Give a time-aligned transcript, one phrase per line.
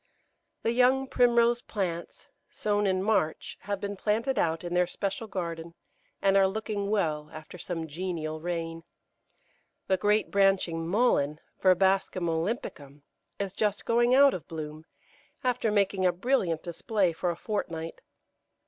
[0.63, 5.75] The young Primrose plants, sown in March, have been planted out in their special garden,
[6.23, 8.83] and are looking well after some genial rain.
[9.85, 13.03] The great branching Mullein, Verbascum olympicum,
[13.37, 14.85] is just going out of bloom,
[15.43, 18.01] after making a brilliant display for a fortnight.